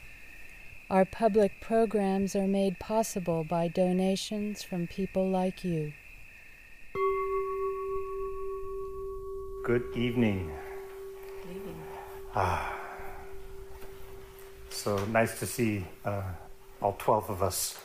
Our 0.91 1.05
public 1.07 1.53
programs 1.63 2.37
are 2.37 2.47
made 2.47 2.79
possible 2.79 3.45
by 3.45 3.69
donations 3.69 4.63
from 4.63 4.89
people 4.89 5.27
like 5.27 5.65
you. 5.65 5.95
Good 9.65 9.85
evening. 9.97 10.53
Good 11.45 11.57
evening. 11.57 11.77
Ah, 12.35 12.79
so 14.69 15.03
nice 15.07 15.39
to 15.39 15.47
see 15.47 15.87
uh, 16.05 16.25
all 16.83 16.95
12 16.99 17.31
of 17.31 17.43
us. 17.43 17.79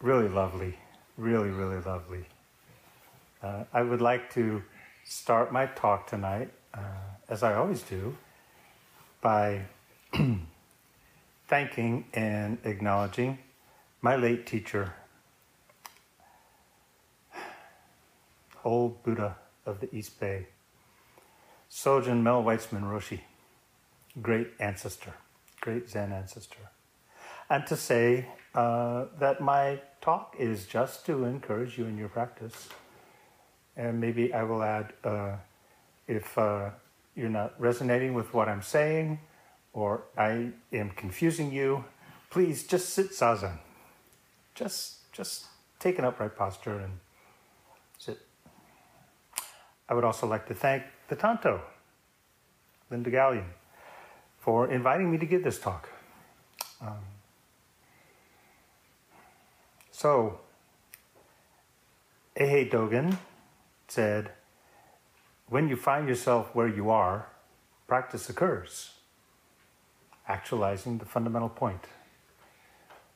Really 0.00 0.28
lovely, 0.28 0.76
really, 1.16 1.50
really 1.50 1.80
lovely. 1.80 2.24
Uh, 3.42 3.64
I 3.72 3.82
would 3.82 4.00
like 4.00 4.32
to 4.34 4.62
start 5.04 5.52
my 5.52 5.66
talk 5.66 6.06
tonight, 6.06 6.50
uh, 6.74 6.80
as 7.28 7.42
I 7.42 7.54
always 7.54 7.82
do, 7.82 8.16
by 9.20 9.62
thanking 11.48 12.04
and 12.14 12.58
acknowledging 12.64 13.38
my 14.02 14.16
late 14.16 14.46
teacher, 14.46 14.94
old 18.64 19.02
Buddha 19.02 19.36
of 19.66 19.80
the 19.80 19.94
East 19.94 20.20
Bay, 20.20 20.46
Sojun 21.70 22.22
Mel 22.22 22.42
Weitzman 22.42 22.82
Roshi, 22.82 23.20
great 24.22 24.48
ancestor, 24.60 25.14
great 25.60 25.88
Zen 25.90 26.12
ancestor. 26.12 26.70
And 27.50 27.66
to 27.66 27.76
say 27.76 28.28
uh, 28.54 29.06
that 29.18 29.40
my 29.40 29.80
talk 30.00 30.34
is 30.38 30.66
just 30.66 31.06
to 31.06 31.24
encourage 31.24 31.78
you 31.78 31.86
in 31.86 31.96
your 31.96 32.08
practice. 32.08 32.68
And 33.76 34.00
maybe 34.00 34.34
I 34.34 34.42
will 34.42 34.62
add 34.62 34.92
uh, 35.04 35.36
if 36.06 36.36
uh, 36.36 36.70
you're 37.14 37.28
not 37.28 37.58
resonating 37.60 38.14
with 38.14 38.34
what 38.34 38.48
I'm 38.48 38.62
saying 38.62 39.20
or 39.72 40.02
I 40.16 40.50
am 40.72 40.90
confusing 40.90 41.52
you, 41.52 41.84
please 42.30 42.66
just 42.66 42.90
sit 42.90 43.10
zazen. 43.10 43.58
Just, 44.54 45.12
just 45.12 45.46
take 45.78 45.98
an 45.98 46.04
upright 46.04 46.36
posture 46.36 46.78
and 46.78 46.98
sit. 47.98 48.18
I 49.88 49.94
would 49.94 50.04
also 50.04 50.26
like 50.26 50.46
to 50.48 50.54
thank 50.54 50.82
the 51.08 51.16
Tanto, 51.16 51.62
Linda 52.90 53.10
Gallion, 53.10 53.46
for 54.38 54.70
inviting 54.70 55.10
me 55.10 55.18
to 55.18 55.26
give 55.26 55.44
this 55.44 55.58
talk. 55.58 55.88
Um, 56.80 56.98
so, 59.98 60.38
Eihei 62.36 62.70
Dogen 62.70 63.18
said, 63.88 64.30
when 65.48 65.68
you 65.68 65.74
find 65.74 66.08
yourself 66.08 66.54
where 66.54 66.68
you 66.68 66.88
are, 66.88 67.26
practice 67.88 68.28
occurs, 68.28 68.92
actualizing 70.28 70.98
the 70.98 71.04
fundamental 71.04 71.48
point. 71.48 71.84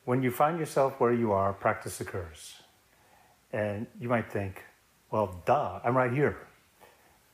When 0.03 0.23
you 0.23 0.29
find 0.29 0.59
yourself 0.59 0.99
where 0.99 1.13
you 1.13 1.31
are, 1.31 1.53
practice 1.53 2.01
occurs. 2.01 2.55
And 3.53 3.87
you 3.97 4.09
might 4.09 4.29
think, 4.29 4.61
well, 5.09 5.41
duh, 5.45 5.79
I'm 5.85 5.95
right 5.95 6.11
here. 6.11 6.35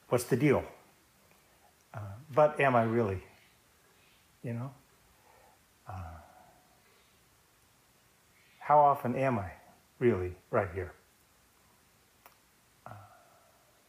What's 0.10 0.26
the 0.26 0.38
deal? 0.38 0.64
Uh, 1.92 2.02
but 2.32 2.60
am 2.60 2.76
I 2.76 2.84
really? 2.84 3.24
You 4.44 4.54
know? 4.54 4.72
How 8.70 8.78
often 8.78 9.16
am 9.16 9.40
I 9.40 9.50
really 9.98 10.36
right 10.52 10.68
here? 10.76 10.94
Uh, 12.86 12.92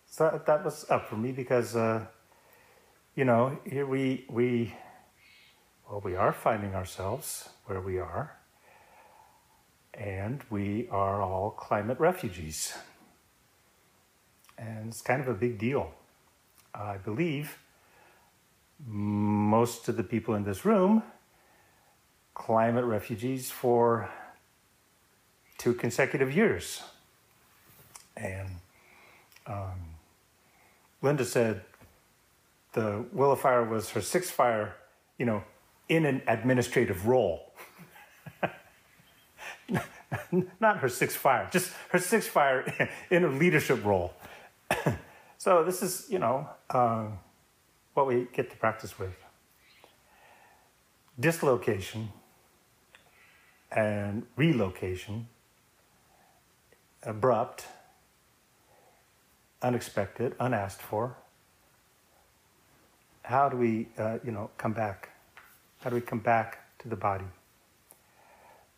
so 0.06 0.30
that, 0.30 0.46
that, 0.46 0.64
was 0.64 0.86
up 0.88 1.06
for 1.06 1.16
me 1.16 1.32
because, 1.32 1.76
uh, 1.76 2.06
you 3.14 3.26
know, 3.26 3.58
here 3.68 3.84
we, 3.84 4.24
we, 4.30 4.74
well, 5.86 6.00
we 6.02 6.16
are 6.16 6.32
finding 6.32 6.74
ourselves 6.74 7.50
where 7.66 7.82
we 7.82 7.98
are, 7.98 8.38
and 9.92 10.42
we 10.48 10.88
are 10.90 11.20
all 11.20 11.50
climate 11.50 12.00
refugees. 12.00 12.72
And 14.56 14.88
it's 14.88 15.02
kind 15.02 15.20
of 15.20 15.28
a 15.28 15.34
big 15.34 15.58
deal. 15.58 15.90
I 16.74 16.96
believe 16.96 17.58
most 18.86 19.90
of 19.90 19.98
the 19.98 20.04
people 20.04 20.34
in 20.36 20.44
this 20.44 20.64
room 20.64 21.02
climate 22.32 22.86
refugees 22.86 23.50
for 23.50 24.08
two 25.60 25.74
consecutive 25.74 26.34
years. 26.34 26.82
And 28.16 28.48
um, 29.46 29.78
Linda 31.02 31.24
said 31.26 31.60
the 32.72 33.04
Willow 33.12 33.36
Fire 33.36 33.62
was 33.64 33.90
her 33.90 34.00
sixth 34.00 34.30
fire, 34.30 34.74
you 35.18 35.26
know, 35.26 35.44
in 35.88 36.06
an 36.06 36.22
administrative 36.26 37.06
role. 37.06 37.52
Not 40.60 40.78
her 40.78 40.88
sixth 40.88 41.18
fire, 41.18 41.48
just 41.52 41.72
her 41.90 41.98
sixth 41.98 42.30
fire 42.30 42.90
in 43.10 43.24
a 43.24 43.28
leadership 43.28 43.84
role. 43.84 44.14
so 45.36 45.62
this 45.62 45.82
is, 45.82 46.06
you 46.08 46.18
know, 46.18 46.48
uh, 46.70 47.06
what 47.92 48.06
we 48.06 48.28
get 48.32 48.50
to 48.50 48.56
practice 48.56 48.98
with. 48.98 49.14
Dislocation 51.18 52.08
and 53.70 54.26
relocation, 54.36 55.28
abrupt, 57.02 57.66
unexpected, 59.62 60.34
unasked 60.40 60.82
for. 60.82 61.16
How 63.22 63.48
do 63.48 63.56
we, 63.56 63.88
uh, 63.98 64.18
you 64.24 64.32
know, 64.32 64.50
come 64.58 64.72
back? 64.72 65.10
How 65.80 65.90
do 65.90 65.96
we 65.96 66.02
come 66.02 66.18
back 66.18 66.78
to 66.80 66.88
the 66.88 66.96
body? 66.96 67.24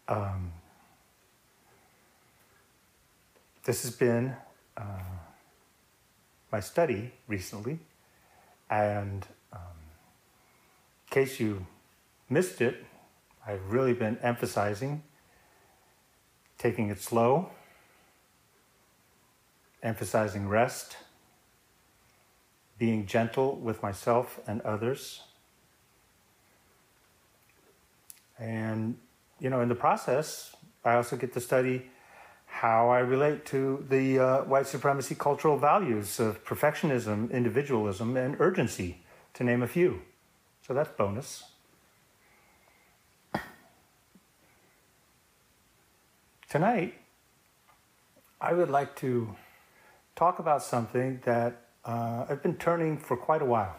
Um, 0.08 0.52
this 3.64 3.82
has 3.82 3.92
been 3.92 4.34
uh, 4.76 4.82
my 6.50 6.60
study 6.60 7.12
recently, 7.28 7.78
and 8.68 9.26
um, 9.52 9.60
in 11.06 11.10
case 11.10 11.40
you 11.40 11.66
missed 12.28 12.60
it, 12.60 12.84
I've 13.46 13.70
really 13.70 13.94
been 13.94 14.18
emphasizing 14.22 15.02
taking 16.62 16.90
it 16.90 17.00
slow, 17.00 17.50
emphasizing 19.82 20.48
rest, 20.48 20.96
being 22.78 23.06
gentle 23.06 23.56
with 23.56 23.82
myself 23.82 24.40
and 24.46 24.60
others. 24.62 25.22
And, 28.38 28.96
you 29.38 29.50
know, 29.50 29.60
in 29.60 29.68
the 29.68 29.74
process, 29.74 30.54
I 30.84 30.94
also 30.94 31.16
get 31.16 31.32
to 31.34 31.40
study 31.40 31.90
how 32.46 32.90
I 32.90 32.98
relate 32.98 33.46
to 33.46 33.84
the 33.88 34.18
uh, 34.18 34.44
white 34.44 34.66
supremacy 34.66 35.14
cultural 35.14 35.56
values 35.56 36.20
of 36.20 36.44
perfectionism, 36.44 37.30
individualism, 37.30 38.16
and 38.16 38.36
urgency, 38.40 39.04
to 39.34 39.44
name 39.44 39.62
a 39.62 39.66
few. 39.66 40.02
So 40.66 40.74
that's 40.74 40.90
bonus. 40.90 41.44
Tonight, 46.48 46.94
I 48.40 48.52
would 48.52 48.68
like 48.68 48.94
to 48.96 49.34
talk 50.22 50.38
about 50.38 50.62
something 50.62 51.20
that 51.24 51.62
uh, 51.84 52.24
I've 52.28 52.44
been 52.44 52.54
turning 52.54 52.96
for 52.96 53.16
quite 53.16 53.42
a 53.42 53.44
while. 53.44 53.74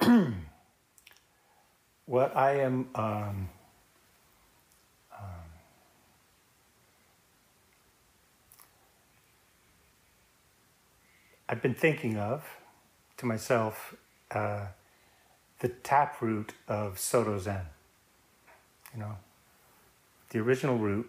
Um, 0.00 0.46
what 2.06 2.34
I 2.34 2.60
am 2.60 2.88
um, 2.94 3.50
um, 5.12 5.48
I've 11.46 11.60
been 11.60 11.74
thinking 11.74 12.16
of 12.16 12.42
to 13.18 13.26
myself 13.26 13.94
uh, 14.30 14.68
the 15.58 15.68
taproot 15.68 16.54
of 16.68 16.98
Soto 16.98 17.38
Zen. 17.38 17.66
You 18.94 19.00
know, 19.00 19.16
the 20.30 20.38
original 20.38 20.78
root, 20.78 21.06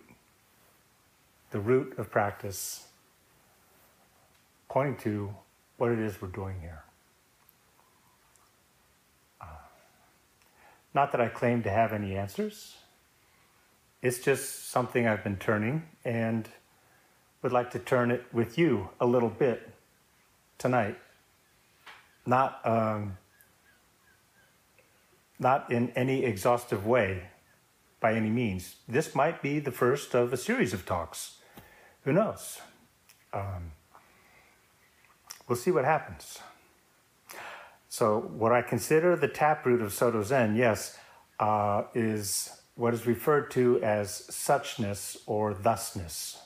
the 1.52 1.60
root 1.60 1.98
of 1.98 2.10
practice, 2.10 2.88
pointing 4.70 4.98
to 4.98 5.34
what 5.78 5.92
it 5.92 6.00
is 6.00 6.22
we're 6.22 6.30
doing 6.30 6.60
here. 6.62 6.84
Uh, 9.40 9.46
not 10.94 11.12
that 11.12 11.22
I 11.22 11.28
claim 11.28 11.64
to 11.64 11.70
have 11.70 11.94
any 11.94 12.16
answers. 12.16 12.78
It's 14.02 14.20
just 14.20 14.70
something 14.70 15.08
I've 15.08 15.24
been 15.24 15.38
turning 15.38 15.84
and 16.04 16.48
would 17.42 17.52
like 17.52 17.72
to 17.72 17.80
turn 17.80 18.12
it 18.12 18.24
with 18.32 18.58
you 18.58 18.90
a 19.00 19.06
little 19.06 19.30
bit 19.30 19.70
tonight. 20.58 20.98
Not, 22.26 22.60
um, 22.66 23.18
not 25.40 25.72
in 25.72 25.90
any 25.92 26.24
exhaustive 26.24 26.86
way, 26.86 27.24
by 28.00 28.14
any 28.16 28.30
means. 28.30 28.78
This 28.88 29.16
might 29.16 29.42
be 29.42 29.60
the 29.60 29.72
first 29.72 30.14
of 30.16 30.34
a 30.34 30.38
series 30.38 30.74
of 30.74 30.86
talks. 30.86 31.38
Who 32.04 32.14
knows? 32.14 32.60
Um, 33.32 33.72
we'll 35.48 35.58
see 35.58 35.72
what 35.72 35.86
happens. 35.86 36.40
So, 37.90 38.20
what 38.20 38.52
I 38.52 38.62
consider 38.62 39.16
the 39.16 39.28
taproot 39.28 39.82
of 39.82 39.94
Soto 39.94 40.24
Zen, 40.24 40.56
yes, 40.56 40.98
uh, 41.40 41.84
is 41.94 42.62
what 42.76 42.94
is 42.94 43.06
referred 43.06 43.52
to 43.52 43.82
as 43.84 44.28
suchness 44.30 45.18
or 45.28 45.54
thusness. 45.54 46.42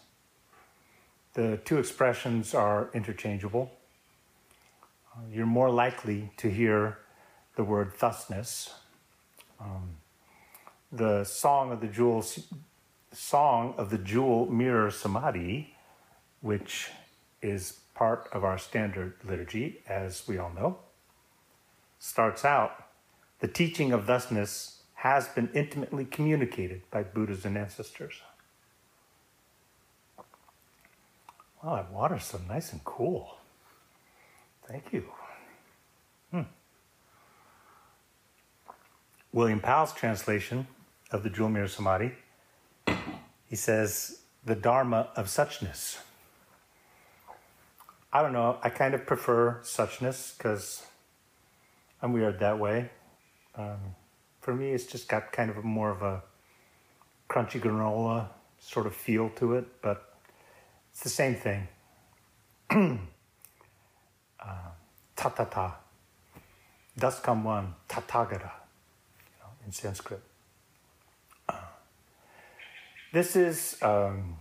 The 1.34 1.58
two 1.64 1.78
expressions 1.78 2.54
are 2.54 2.90
interchangeable. 2.94 3.72
Uh, 5.14 5.22
you're 5.32 5.46
more 5.46 5.70
likely 5.70 6.32
to 6.38 6.50
hear 6.50 7.00
the 7.56 7.64
word 7.64 7.94
thusness. 7.94 8.74
Um, 9.60 9.98
the 10.92 11.24
song 11.24 11.72
of 11.72 11.80
the 11.80 11.88
jewel, 11.88 12.26
song 13.16 13.74
of 13.78 13.90
the 13.90 13.98
jewel 13.98 14.46
mirror 14.46 14.92
samadhi, 14.92 15.76
which 16.42 16.90
is 17.42 17.80
part 17.94 18.28
of 18.32 18.44
our 18.44 18.58
standard 18.58 19.16
liturgy, 19.24 19.82
as 19.88 20.28
we 20.28 20.38
all 20.38 20.52
know, 20.52 20.78
starts 22.00 22.44
out 22.44 22.86
the 23.40 23.48
teaching 23.48 23.92
of 23.92 24.06
thusness 24.06 24.82
has 24.96 25.28
been 25.28 25.50
intimately 25.54 26.06
communicated 26.06 26.82
by 26.90 27.04
Buddhas 27.04 27.46
and 27.46 27.58
ancestors. 27.58 28.22
Wow, 31.62 31.76
that 31.76 31.92
water's 31.92 32.24
so 32.24 32.40
nice 32.48 32.72
and 32.72 32.84
cool. 32.84 33.38
Thank 34.68 34.94
you. 34.94 35.04
Hmm. 36.32 36.42
William 39.32 39.60
Powell's 39.60 39.94
translation 39.94 40.68
of 41.12 41.24
the 41.24 41.30
Jewel 41.30 41.50
Mirror 41.50 41.68
Samadhi, 41.68 42.12
he 43.56 43.58
says, 43.58 44.20
the 44.44 44.54
Dharma 44.54 45.08
of 45.16 45.28
suchness. 45.28 45.98
I 48.12 48.22
don't 48.22 48.34
know, 48.34 48.58
I 48.62 48.70
kind 48.70 48.94
of 48.94 49.06
prefer 49.06 49.62
suchness 49.64 50.38
because 50.38 50.86
I'm 52.02 52.12
weird 52.12 52.42
that 52.42 52.60
way. 52.60 52.90
Um, 53.56 53.80
for 54.42 54.54
me, 54.54 54.72
it's 54.72 54.86
just 54.86 55.08
got 55.08 55.32
kind 55.32 55.50
of 55.50 55.64
more 55.64 55.90
of 55.90 56.02
a 56.02 56.22
crunchy 57.30 57.62
granola 57.62 58.28
sort 58.60 58.88
of 58.88 58.94
feel 58.94 59.30
to 59.38 59.54
it, 59.54 59.82
but 59.82 60.18
it's 60.92 61.04
the 61.04 61.16
same 61.22 61.36
thing. 61.36 61.70
uh, 62.70 62.98
tathata. 65.16 65.76
Thus 66.98 67.22
come 67.22 67.46
one, 67.46 67.76
tathagata, 67.88 68.52
you 69.32 69.38
know, 69.40 69.52
in 69.66 69.72
Sanskrit. 69.72 70.20
This 73.16 73.38
is 73.38 73.78
um, 73.82 74.36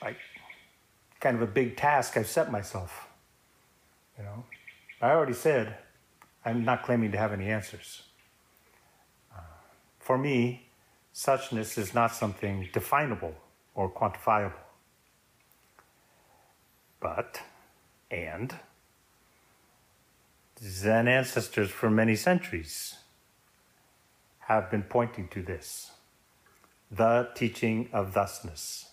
like 0.00 0.16
kind 1.20 1.36
of 1.36 1.42
a 1.42 1.46
big 1.46 1.76
task 1.76 2.16
I've 2.16 2.26
set 2.26 2.50
myself. 2.50 3.06
You 4.16 4.24
know, 4.24 4.44
I 5.02 5.10
already 5.10 5.34
said 5.34 5.76
I'm 6.46 6.64
not 6.64 6.82
claiming 6.82 7.12
to 7.12 7.18
have 7.18 7.30
any 7.34 7.50
answers. 7.50 8.04
Uh, 9.36 9.40
for 9.98 10.16
me, 10.16 10.70
suchness 11.14 11.76
is 11.76 11.92
not 11.92 12.14
something 12.14 12.70
definable 12.72 13.34
or 13.74 13.90
quantifiable. 13.90 14.64
But, 17.00 17.42
and, 18.10 18.54
Zen 20.58 21.06
ancestors 21.06 21.68
for 21.68 21.90
many 21.90 22.16
centuries 22.16 22.94
have 24.46 24.70
been 24.70 24.82
pointing 24.82 25.26
to 25.28 25.42
this. 25.42 25.90
The 26.90 27.30
teaching 27.34 27.88
of 27.92 28.12
thusness 28.12 28.90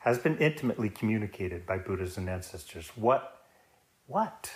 has 0.00 0.18
been 0.18 0.36
intimately 0.38 0.88
communicated 0.88 1.64
by 1.66 1.78
Buddhas 1.78 2.16
and 2.16 2.28
ancestors. 2.28 2.90
What, 2.96 3.42
what, 4.08 4.50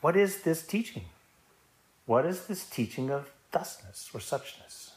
what 0.00 0.16
is 0.16 0.42
this 0.42 0.66
teaching? 0.66 1.04
What 2.04 2.26
is 2.26 2.46
this 2.46 2.64
teaching 2.64 3.10
of 3.10 3.30
thusness 3.52 4.10
or 4.12 4.18
suchness? 4.18 4.90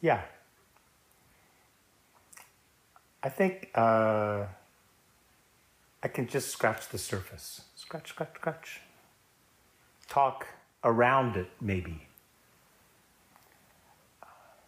Yeah. 0.00 0.20
I 3.24 3.28
think 3.28 3.70
uh, 3.74 4.44
I 6.00 6.08
can 6.08 6.28
just 6.28 6.50
scratch 6.50 6.90
the 6.90 6.98
surface. 6.98 7.62
Scratch, 7.74 8.10
scratch, 8.10 8.36
scratch. 8.36 8.80
Talk 10.08 10.46
around 10.84 11.36
it, 11.36 11.48
maybe. 11.60 12.06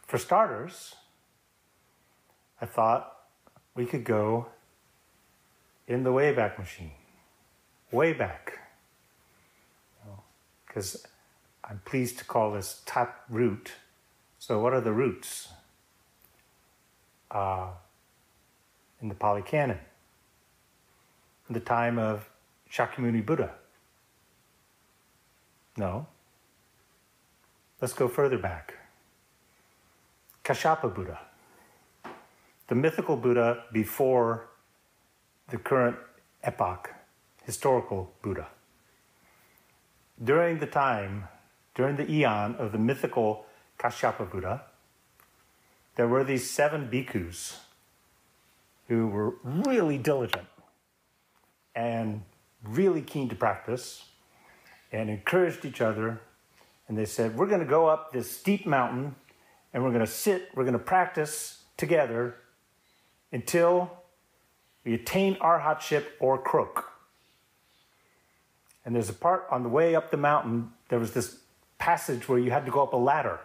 For 0.06 0.19
starters, 0.19 0.94
I 2.61 2.67
thought 2.67 3.14
we 3.75 3.87
could 3.87 4.05
go 4.05 4.46
in 5.87 6.02
the 6.02 6.11
Wayback 6.11 6.58
Machine 6.58 6.93
way 7.93 8.12
back. 8.12 8.58
Because 10.67 11.06
I'm 11.64 11.81
pleased 11.85 12.19
to 12.19 12.25
call 12.25 12.52
this 12.52 12.82
tap 12.87 13.25
root. 13.29 13.73
So, 14.38 14.61
what 14.61 14.73
are 14.73 14.81
the 14.81 14.93
roots? 14.93 15.49
Uh, 17.31 17.69
in 19.00 19.08
the 19.08 19.14
Pali 19.14 19.43
Canon, 19.43 19.79
in 21.49 21.55
the 21.55 21.61
time 21.61 21.99
of 21.99 22.29
Shakyamuni 22.70 23.25
Buddha? 23.25 23.52
No. 25.78 26.06
Let's 27.80 27.94
go 27.94 28.08
further 28.08 28.36
back. 28.36 28.75
Kashyapa 30.44 30.92
Buddha, 30.92 31.20
the 32.66 32.75
mythical 32.75 33.16
Buddha 33.16 33.64
before 33.72 34.48
the 35.50 35.58
current 35.58 35.96
epoch 36.42 36.90
historical 37.44 38.12
Buddha. 38.22 38.48
During 40.22 40.58
the 40.58 40.66
time, 40.66 41.28
during 41.75 41.96
the 41.96 42.10
eon 42.10 42.56
of 42.56 42.72
the 42.72 42.78
mythical 42.78 43.46
Kashyapa 43.78 44.30
Buddha, 44.30 44.62
there 45.94 46.08
were 46.08 46.25
these 46.25 46.50
seven 46.50 46.88
bhikkhus 46.88 47.58
who 48.88 49.06
were 49.06 49.34
really 49.44 49.98
diligent 49.98 50.48
and 51.76 52.22
really 52.64 53.02
keen 53.02 53.28
to 53.28 53.36
practice 53.36 54.06
and 54.93 55.11
encouraged 55.11 55.64
each 55.64 55.81
other. 55.81 56.20
And 56.88 56.96
they 56.96 57.05
said, 57.05 57.37
We're 57.37 57.46
going 57.46 57.61
to 57.61 57.67
go 57.67 57.87
up 57.87 58.12
this 58.12 58.30
steep 58.30 58.66
mountain 58.66 59.14
and 59.73 59.85
we're 59.85 59.90
going 59.90 60.04
to 60.04 60.11
sit, 60.11 60.49
we're 60.54 60.64
going 60.64 60.73
to 60.73 60.78
practice 60.78 61.62
together 61.76 62.37
until 63.33 63.90
we 64.85 64.95
attain 64.95 65.37
arhatship 65.37 66.04
or 66.21 66.38
croak. 66.38 66.90
And 68.85 68.95
there's 68.95 69.11
a 69.11 69.14
part 69.14 69.47
on 69.50 69.62
the 69.62 69.68
way 69.68 69.95
up 69.95 70.11
the 70.11 70.16
mountain, 70.16 70.73
there 70.88 70.99
was 70.99 71.12
this 71.12 71.40
passage 71.76 72.28
where 72.28 72.38
you 72.38 72.50
had 72.50 72.64
to 72.64 72.71
go 72.71 72.83
up 72.83 72.95
a 72.95 72.97
ladder. 72.97 73.40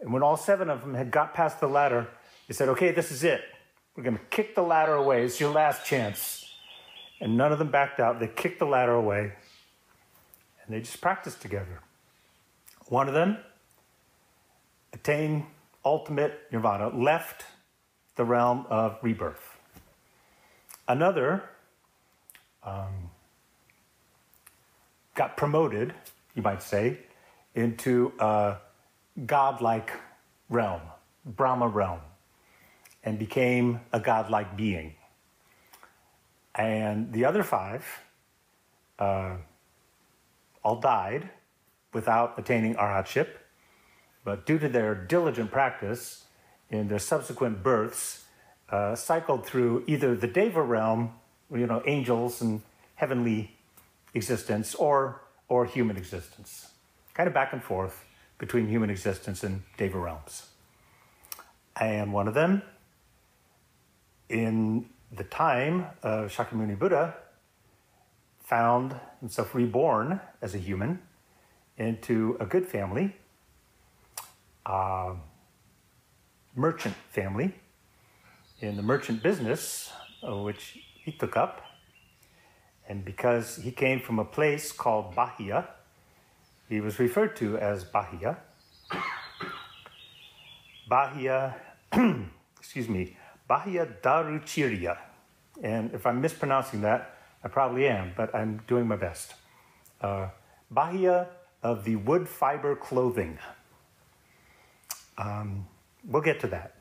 And 0.00 0.12
when 0.12 0.22
all 0.22 0.36
seven 0.36 0.68
of 0.68 0.80
them 0.80 0.94
had 0.94 1.10
got 1.10 1.32
past 1.32 1.60
the 1.60 1.68
ladder, 1.68 2.08
they 2.48 2.54
said, 2.54 2.68
Okay, 2.70 2.90
this 2.90 3.12
is 3.12 3.22
it. 3.22 3.42
We're 3.96 4.02
going 4.02 4.18
to 4.18 4.24
kick 4.24 4.54
the 4.54 4.62
ladder 4.62 4.94
away. 4.94 5.24
It's 5.24 5.40
your 5.40 5.52
last 5.52 5.86
chance. 5.86 6.44
And 7.20 7.36
none 7.36 7.52
of 7.52 7.58
them 7.58 7.70
backed 7.70 7.98
out. 7.98 8.20
They 8.20 8.26
kicked 8.26 8.58
the 8.58 8.66
ladder 8.66 8.92
away 8.92 9.32
and 10.66 10.74
they 10.74 10.80
just 10.80 11.00
practiced 11.00 11.40
together. 11.40 11.80
One 12.88 13.08
of 13.08 13.14
them 13.14 13.38
attained 14.92 15.44
ultimate 15.84 16.40
nirvana, 16.50 16.88
left 16.88 17.44
the 18.16 18.24
realm 18.24 18.66
of 18.68 18.98
rebirth. 19.02 19.58
Another 20.88 21.42
um, 22.64 23.10
got 25.14 25.36
promoted, 25.36 25.94
you 26.34 26.42
might 26.42 26.62
say, 26.62 26.98
into 27.54 28.12
a 28.18 28.56
godlike 29.24 29.92
realm, 30.48 30.82
Brahma 31.24 31.68
realm, 31.68 32.00
and 33.04 33.18
became 33.18 33.80
a 33.92 34.00
godlike 34.00 34.56
being. 34.56 34.94
And 36.54 37.12
the 37.12 37.24
other 37.24 37.42
five 37.42 37.84
uh, 38.98 39.36
all 40.66 40.80
died 40.80 41.30
without 41.92 42.36
attaining 42.36 42.74
arhatship, 42.74 43.28
but 44.24 44.44
due 44.44 44.58
to 44.58 44.68
their 44.68 44.96
diligent 44.96 45.52
practice 45.52 46.24
in 46.70 46.88
their 46.88 46.98
subsequent 46.98 47.62
births, 47.62 48.24
uh, 48.70 48.96
cycled 48.96 49.46
through 49.46 49.84
either 49.86 50.16
the 50.16 50.26
Deva 50.26 50.60
realm, 50.60 51.12
you 51.54 51.68
know, 51.68 51.80
angels 51.86 52.42
and 52.42 52.62
heavenly 52.96 53.56
existence 54.12 54.74
or, 54.74 55.22
or 55.48 55.66
human 55.66 55.96
existence. 55.96 56.72
Kind 57.14 57.28
of 57.28 57.32
back 57.32 57.52
and 57.52 57.62
forth 57.62 58.04
between 58.36 58.66
human 58.66 58.90
existence 58.90 59.44
and 59.44 59.62
Deva 59.78 60.00
realms. 60.00 60.48
And 61.80 62.12
one 62.12 62.26
of 62.26 62.34
them, 62.34 62.62
in 64.28 64.86
the 65.12 65.22
time 65.22 65.86
of 66.02 66.32
Shakyamuni 66.32 66.76
Buddha, 66.76 67.14
found 68.46 68.94
himself 69.18 69.56
reborn 69.56 70.20
as 70.40 70.54
a 70.54 70.58
human 70.58 71.00
into 71.76 72.36
a 72.38 72.46
good 72.46 72.64
family, 72.64 73.12
a 74.64 75.14
merchant 76.54 76.94
family, 77.10 77.52
in 78.60 78.76
the 78.76 78.82
merchant 78.82 79.20
business, 79.20 79.90
uh, 80.22 80.36
which 80.36 80.78
he 80.94 81.10
took 81.10 81.36
up. 81.36 81.60
And 82.88 83.04
because 83.04 83.56
he 83.56 83.72
came 83.72 83.98
from 84.00 84.20
a 84.20 84.24
place 84.24 84.70
called 84.70 85.16
Bahiya, 85.16 85.66
he 86.68 86.80
was 86.80 87.00
referred 87.00 87.34
to 87.36 87.58
as 87.58 87.84
Bahiya. 87.84 88.36
Bahiya, 90.88 91.54
excuse 92.60 92.88
me, 92.88 93.16
Bahiya 93.50 94.00
Daruciriya. 94.02 94.98
And 95.64 95.92
if 95.92 96.06
I'm 96.06 96.20
mispronouncing 96.20 96.82
that, 96.82 97.15
I 97.42 97.48
probably 97.48 97.86
am, 97.88 98.12
but 98.16 98.34
I'm 98.34 98.62
doing 98.66 98.86
my 98.86 98.96
best. 98.96 99.34
Uh, 100.00 100.28
Bahiya 100.72 101.28
of 101.62 101.84
the 101.84 101.96
wood 101.96 102.28
fiber 102.28 102.74
clothing. 102.76 103.38
Um, 105.18 105.66
we'll 106.04 106.22
get 106.22 106.40
to 106.40 106.46
that. 106.48 106.74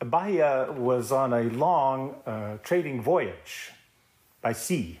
Bahiya 0.00 0.74
was 0.74 1.10
on 1.10 1.32
a 1.32 1.42
long 1.42 2.14
uh, 2.24 2.58
trading 2.62 3.02
voyage 3.02 3.72
by 4.40 4.52
sea 4.52 5.00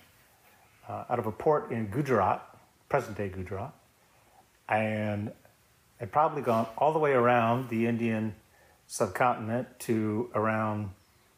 uh, 0.88 1.04
out 1.08 1.18
of 1.18 1.26
a 1.26 1.32
port 1.32 1.70
in 1.70 1.86
Gujarat, 1.86 2.42
present 2.88 3.16
day 3.16 3.28
Gujarat, 3.28 3.72
and 4.68 5.32
had 5.98 6.10
probably 6.10 6.42
gone 6.42 6.66
all 6.76 6.92
the 6.92 6.98
way 6.98 7.12
around 7.12 7.68
the 7.68 7.86
Indian 7.86 8.34
subcontinent 8.86 9.78
to 9.80 10.30
around 10.34 10.90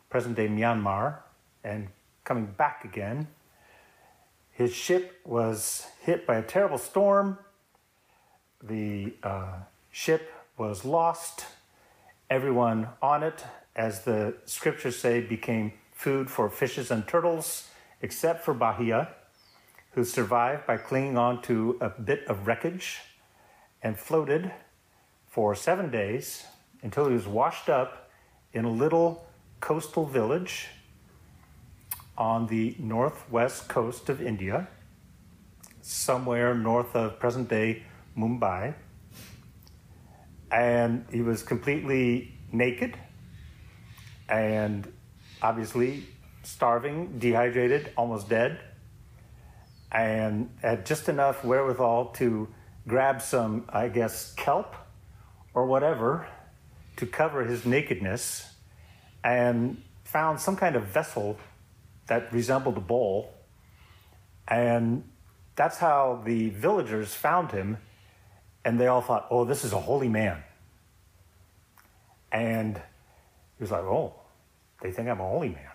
present 0.08 0.36
day 0.36 0.48
Myanmar 0.48 1.18
and 1.64 1.88
coming 2.30 2.46
back 2.46 2.84
again. 2.84 3.26
His 4.52 4.72
ship 4.72 5.18
was 5.24 5.88
hit 6.02 6.28
by 6.28 6.36
a 6.36 6.42
terrible 6.44 6.78
storm. 6.78 7.38
The 8.62 9.14
uh, 9.24 9.54
ship 9.90 10.32
was 10.56 10.84
lost. 10.84 11.46
Everyone 12.30 12.86
on 13.02 13.24
it, 13.24 13.44
as 13.74 14.04
the 14.04 14.36
scriptures 14.44 14.96
say, 14.96 15.20
became 15.20 15.72
food 15.92 16.30
for 16.30 16.48
fishes 16.48 16.92
and 16.92 17.04
turtles, 17.08 17.68
except 18.00 18.44
for 18.44 18.54
Bahiya, 18.54 19.08
who 19.94 20.04
survived 20.04 20.68
by 20.68 20.76
clinging 20.76 21.18
on 21.18 21.42
to 21.42 21.78
a 21.80 21.88
bit 21.88 22.24
of 22.28 22.46
wreckage 22.46 23.00
and 23.82 23.98
floated 23.98 24.52
for 25.26 25.56
seven 25.56 25.90
days 25.90 26.44
until 26.80 27.08
he 27.08 27.12
was 27.12 27.26
washed 27.26 27.68
up 27.68 28.08
in 28.52 28.64
a 28.64 28.70
little 28.70 29.26
coastal 29.58 30.06
village 30.06 30.68
on 32.20 32.46
the 32.48 32.76
northwest 32.78 33.66
coast 33.66 34.10
of 34.10 34.20
India, 34.20 34.68
somewhere 35.80 36.54
north 36.54 36.94
of 36.94 37.18
present 37.18 37.48
day 37.48 37.82
Mumbai. 38.16 38.74
And 40.52 41.06
he 41.10 41.22
was 41.22 41.42
completely 41.42 42.34
naked 42.52 42.94
and 44.28 44.92
obviously 45.40 46.04
starving, 46.42 47.18
dehydrated, 47.18 47.90
almost 47.96 48.28
dead, 48.28 48.60
and 49.90 50.50
had 50.60 50.84
just 50.84 51.08
enough 51.08 51.42
wherewithal 51.42 52.06
to 52.06 52.48
grab 52.86 53.22
some, 53.22 53.64
I 53.70 53.88
guess, 53.88 54.34
kelp 54.34 54.76
or 55.54 55.64
whatever 55.64 56.28
to 56.96 57.06
cover 57.06 57.44
his 57.44 57.64
nakedness 57.64 58.52
and 59.24 59.82
found 60.04 60.38
some 60.38 60.56
kind 60.56 60.76
of 60.76 60.84
vessel 60.84 61.38
that 62.10 62.32
resembled 62.32 62.76
a 62.76 62.80
bowl. 62.80 63.32
And 64.48 65.04
that's 65.54 65.78
how 65.78 66.22
the 66.24 66.50
villagers 66.50 67.14
found 67.14 67.52
him. 67.52 67.78
And 68.64 68.80
they 68.80 68.88
all 68.88 69.00
thought, 69.00 69.28
oh, 69.30 69.44
this 69.44 69.64
is 69.64 69.72
a 69.72 69.78
holy 69.78 70.08
man. 70.08 70.42
And 72.32 72.76
he 72.76 73.62
was 73.62 73.70
like, 73.70 73.84
oh, 73.84 74.14
they 74.82 74.90
think 74.90 75.08
I'm 75.08 75.20
a 75.20 75.28
holy 75.28 75.50
man. 75.50 75.70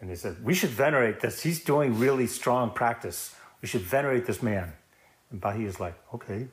And 0.00 0.08
they 0.08 0.14
said, 0.14 0.44
we 0.44 0.54
should 0.54 0.70
venerate 0.70 1.18
this. 1.18 1.42
He's 1.42 1.62
doing 1.62 1.98
really 1.98 2.28
strong 2.28 2.70
practice. 2.70 3.34
We 3.60 3.66
should 3.66 3.82
venerate 3.82 4.24
this 4.26 4.40
man. 4.40 4.72
And 5.32 5.40
Bahi 5.40 5.64
is 5.64 5.80
like, 5.80 5.96
okay, 6.14 6.46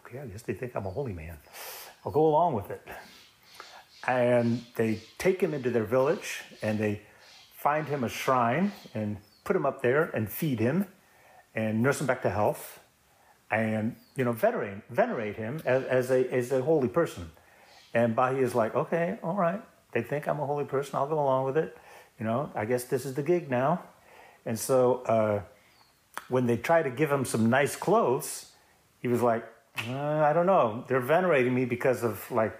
okay, 0.00 0.20
I 0.20 0.26
guess 0.26 0.42
they 0.42 0.52
think 0.52 0.74
I'm 0.76 0.84
a 0.84 0.90
holy 0.90 1.14
man. 1.14 1.38
I'll 2.04 2.12
go 2.12 2.26
along 2.26 2.52
with 2.52 2.70
it. 2.70 2.86
And 4.06 4.62
they 4.76 5.00
take 5.16 5.40
him 5.40 5.54
into 5.54 5.70
their 5.70 5.84
village 5.84 6.42
and 6.62 6.78
they 6.78 7.02
find 7.68 7.88
him 7.88 8.02
a 8.02 8.08
shrine 8.08 8.72
and 8.94 9.18
put 9.44 9.54
him 9.54 9.66
up 9.66 9.82
there 9.82 10.04
and 10.16 10.30
feed 10.30 10.58
him 10.58 10.86
and 11.54 11.82
nurse 11.82 12.00
him 12.00 12.06
back 12.06 12.22
to 12.22 12.30
health 12.30 12.80
and 13.50 13.94
you 14.16 14.24
know 14.24 14.32
venerate 14.32 14.78
venerate 14.88 15.36
him 15.36 15.60
as, 15.66 15.84
as 15.84 16.10
a 16.10 16.20
as 16.32 16.50
a 16.50 16.62
holy 16.62 16.88
person. 16.88 17.30
And 17.92 18.16
Bahi 18.16 18.40
is 18.40 18.54
like, 18.54 18.74
okay, 18.74 19.18
all 19.22 19.36
right. 19.36 19.62
They 19.92 20.02
think 20.10 20.26
I'm 20.28 20.40
a 20.40 20.46
holy 20.46 20.64
person. 20.64 20.96
I'll 20.96 21.12
go 21.16 21.20
along 21.26 21.44
with 21.44 21.58
it. 21.58 21.76
You 22.18 22.24
know, 22.24 22.50
I 22.54 22.64
guess 22.64 22.84
this 22.84 23.04
is 23.04 23.12
the 23.20 23.22
gig 23.22 23.50
now. 23.50 23.82
And 24.46 24.58
so 24.58 24.78
uh, 25.14 25.42
when 26.30 26.46
they 26.46 26.56
try 26.56 26.82
to 26.82 26.90
give 27.00 27.10
him 27.12 27.24
some 27.26 27.50
nice 27.50 27.76
clothes, 27.76 28.30
he 29.02 29.08
was 29.08 29.20
like, 29.20 29.44
uh, 29.86 30.20
I 30.28 30.32
don't 30.32 30.46
know. 30.46 30.84
They're 30.88 31.08
venerating 31.16 31.54
me 31.54 31.66
because 31.66 32.02
of 32.02 32.14
like 32.30 32.54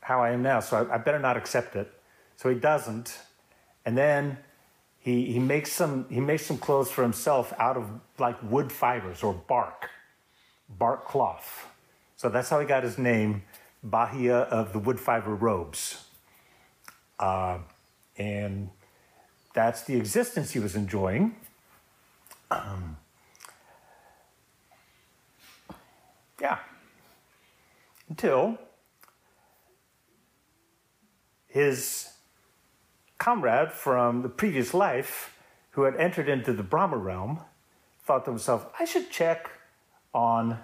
how 0.00 0.18
I 0.20 0.30
am 0.30 0.42
now, 0.42 0.58
so 0.58 0.72
I, 0.78 0.94
I, 0.94 0.98
better 0.98 1.20
not 1.28 1.36
accept 1.36 1.76
it. 1.76 1.88
So 2.36 2.48
he 2.48 2.56
doesn't, 2.56 3.08
and 3.84 3.96
then 3.96 4.38
he 4.98 5.26
he 5.32 5.38
makes 5.38 5.72
some 5.72 6.06
he 6.08 6.20
makes 6.20 6.46
some 6.46 6.58
clothes 6.58 6.90
for 6.90 7.02
himself 7.02 7.52
out 7.58 7.76
of 7.76 7.88
like 8.18 8.36
wood 8.42 8.70
fibers 8.70 9.22
or 9.22 9.32
bark, 9.32 9.90
bark 10.68 11.06
cloth. 11.06 11.66
So 12.16 12.28
that's 12.28 12.48
how 12.48 12.60
he 12.60 12.66
got 12.66 12.84
his 12.84 12.98
name, 12.98 13.42
Bahiya 13.84 14.46
of 14.46 14.72
the 14.72 14.78
wood 14.78 15.00
fiber 15.00 15.34
robes. 15.34 16.04
Uh, 17.18 17.58
and 18.16 18.70
that's 19.54 19.82
the 19.82 19.96
existence 19.96 20.52
he 20.52 20.58
was 20.58 20.74
enjoying. 20.76 21.34
Um, 22.50 22.96
Yeah. 26.42 26.58
Until 28.08 28.58
his 31.46 32.11
comrade 33.22 33.70
from 33.70 34.22
the 34.22 34.28
previous 34.28 34.74
life, 34.74 35.38
who 35.70 35.82
had 35.84 35.94
entered 35.94 36.28
into 36.28 36.52
the 36.52 36.64
Brahma 36.64 36.96
realm, 36.96 37.38
thought 38.04 38.24
to 38.24 38.32
himself, 38.32 38.66
I 38.80 38.84
should 38.84 39.12
check 39.12 39.48
on 40.12 40.58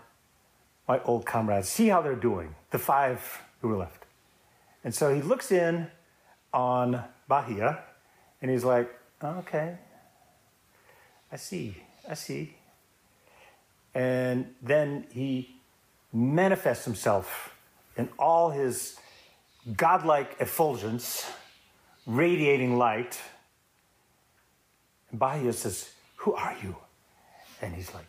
my 0.88 1.00
old 1.04 1.24
comrades, 1.24 1.68
see 1.68 1.86
how 1.86 2.02
they're 2.02 2.16
doing, 2.16 2.56
the 2.72 2.78
five 2.80 3.42
who 3.60 3.68
were 3.68 3.76
left. 3.76 4.06
And 4.82 4.92
so 4.92 5.14
he 5.14 5.22
looks 5.22 5.52
in 5.52 5.86
on 6.52 7.04
Bahiya 7.30 7.78
and 8.42 8.50
he's 8.50 8.64
like, 8.64 8.90
okay, 9.22 9.78
I 11.30 11.36
see, 11.36 11.76
I 12.10 12.14
see. 12.14 12.56
And 13.94 14.52
then 14.60 15.06
he 15.12 15.60
manifests 16.12 16.84
himself 16.84 17.54
in 17.96 18.08
all 18.18 18.50
his 18.50 18.98
godlike 19.76 20.34
effulgence, 20.40 21.30
radiating 22.08 22.76
light. 22.76 23.20
And 25.12 25.20
Bahiya 25.20 25.54
says, 25.54 25.90
Who 26.16 26.34
are 26.34 26.56
you? 26.60 26.74
And 27.62 27.74
he's 27.74 27.94
like, 27.94 28.06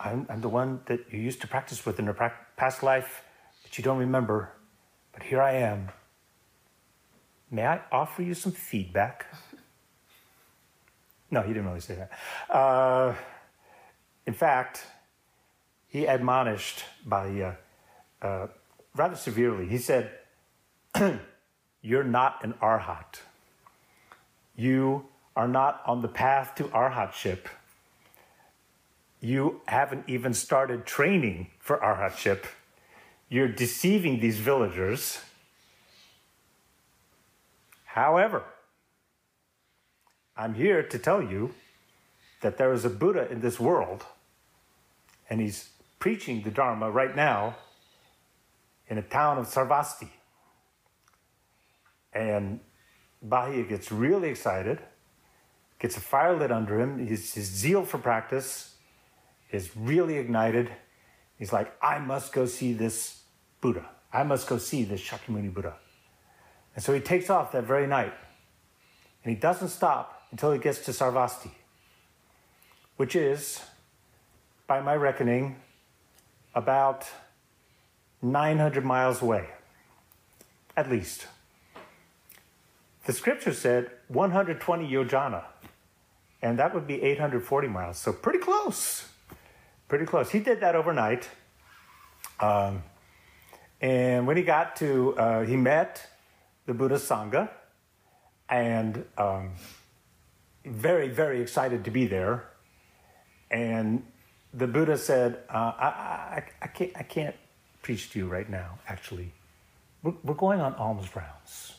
I'm, 0.00 0.26
I'm 0.30 0.40
the 0.40 0.48
one 0.48 0.80
that 0.86 1.00
you 1.10 1.20
used 1.20 1.42
to 1.42 1.48
practice 1.48 1.84
with 1.84 1.98
in 1.98 2.08
a 2.08 2.14
pra- 2.14 2.32
past 2.56 2.82
life, 2.82 3.22
but 3.62 3.76
you 3.76 3.84
don't 3.84 3.98
remember. 3.98 4.52
But 5.12 5.24
here 5.24 5.42
I 5.42 5.52
am. 5.52 5.90
May 7.50 7.66
I 7.66 7.80
offer 7.90 8.22
you 8.22 8.32
some 8.34 8.52
feedback? 8.52 9.26
No, 11.30 11.40
he 11.40 11.48
didn't 11.48 11.64
really 11.64 11.80
say 11.80 11.94
that. 11.94 12.54
Uh, 12.54 13.14
in 14.26 14.34
fact, 14.34 14.84
he 15.88 16.04
admonished 16.04 16.84
uh, 17.10 17.52
uh, 18.20 18.48
rather 18.94 19.16
severely. 19.16 19.66
He 19.66 19.78
said, 19.78 20.10
You're 21.80 22.04
not 22.04 22.44
an 22.44 22.52
arhat. 22.60 23.20
You 24.56 25.06
are 25.34 25.48
not 25.48 25.82
on 25.86 26.02
the 26.02 26.08
path 26.08 26.54
to 26.56 26.64
arhatship. 26.64 27.46
You 29.20 29.60
haven't 29.66 30.04
even 30.08 30.34
started 30.34 30.84
training 30.84 31.48
for 31.58 31.78
arhatship. 31.78 32.44
You're 33.28 33.48
deceiving 33.48 34.20
these 34.20 34.38
villagers. 34.38 35.20
However, 37.84 38.42
I'm 40.36 40.54
here 40.54 40.82
to 40.82 40.98
tell 40.98 41.22
you 41.22 41.54
that 42.40 42.58
there 42.58 42.72
is 42.72 42.84
a 42.84 42.90
Buddha 42.90 43.30
in 43.30 43.40
this 43.40 43.60
world, 43.60 44.04
and 45.30 45.40
he's 45.40 45.70
preaching 45.98 46.42
the 46.42 46.50
Dharma 46.50 46.90
right 46.90 47.14
now 47.14 47.56
in 48.88 48.98
a 48.98 49.02
town 49.02 49.38
of 49.38 49.46
Sarvasti. 49.46 50.08
And 52.12 52.60
Bahiya 53.26 53.68
gets 53.68 53.92
really 53.92 54.28
excited, 54.28 54.80
gets 55.78 55.96
a 55.96 56.00
fire 56.00 56.36
lit 56.36 56.50
under 56.50 56.80
him. 56.80 57.06
His, 57.06 57.34
his 57.34 57.46
zeal 57.46 57.84
for 57.84 57.98
practice 57.98 58.74
is 59.50 59.76
really 59.76 60.18
ignited. 60.18 60.70
He's 61.38 61.52
like, 61.52 61.72
I 61.82 61.98
must 61.98 62.32
go 62.32 62.46
see 62.46 62.72
this 62.72 63.22
Buddha. 63.60 63.88
I 64.12 64.24
must 64.24 64.46
go 64.46 64.58
see 64.58 64.84
this 64.84 65.00
Shakyamuni 65.00 65.52
Buddha. 65.52 65.74
And 66.74 66.84
so 66.84 66.92
he 66.92 67.00
takes 67.00 67.30
off 67.30 67.52
that 67.52 67.64
very 67.64 67.86
night. 67.86 68.12
And 69.24 69.34
he 69.34 69.38
doesn't 69.38 69.68
stop 69.68 70.22
until 70.30 70.52
he 70.52 70.58
gets 70.58 70.80
to 70.86 70.90
Sarvasti, 70.90 71.50
which 72.96 73.14
is, 73.14 73.60
by 74.66 74.80
my 74.80 74.96
reckoning, 74.96 75.56
about 76.54 77.06
900 78.20 78.84
miles 78.84 79.22
away, 79.22 79.48
at 80.76 80.90
least. 80.90 81.26
The 83.04 83.12
scripture 83.12 83.52
said 83.52 83.90
120 84.08 84.88
yojana, 84.88 85.44
and 86.40 86.58
that 86.58 86.72
would 86.74 86.86
be 86.86 87.02
840 87.02 87.68
miles, 87.68 87.98
so 87.98 88.12
pretty 88.12 88.38
close. 88.38 89.08
Pretty 89.88 90.06
close. 90.06 90.30
He 90.30 90.38
did 90.38 90.60
that 90.60 90.76
overnight. 90.76 91.28
Um, 92.38 92.82
and 93.80 94.26
when 94.26 94.36
he 94.36 94.44
got 94.44 94.76
to, 94.76 95.16
uh, 95.18 95.44
he 95.44 95.56
met 95.56 96.06
the 96.66 96.74
Buddha 96.74 96.94
Sangha, 96.94 97.50
and 98.48 99.04
um, 99.18 99.54
very, 100.64 101.08
very 101.08 101.40
excited 101.40 101.84
to 101.84 101.90
be 101.90 102.06
there. 102.06 102.44
And 103.50 104.04
the 104.54 104.66
Buddha 104.66 104.96
said, 104.96 105.40
uh, 105.48 105.72
I, 105.76 105.86
I, 105.86 106.44
I, 106.62 106.66
can't, 106.68 106.92
I 106.94 107.02
can't 107.02 107.34
preach 107.82 108.10
to 108.12 108.18
you 108.18 108.28
right 108.28 108.48
now, 108.48 108.78
actually. 108.86 109.32
We're, 110.02 110.14
we're 110.22 110.34
going 110.34 110.60
on 110.60 110.74
alms 110.74 111.14
rounds. 111.16 111.74